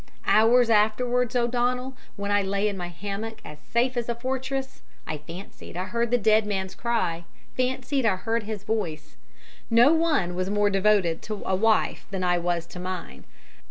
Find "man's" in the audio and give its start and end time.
6.47-6.73